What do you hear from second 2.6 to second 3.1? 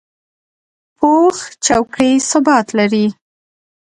لري